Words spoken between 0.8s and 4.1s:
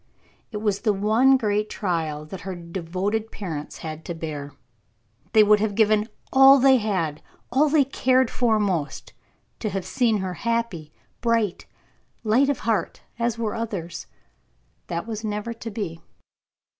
the one great trial that her devoted parents had